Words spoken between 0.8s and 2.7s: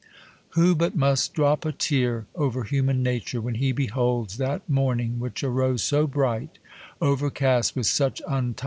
must drop a tear over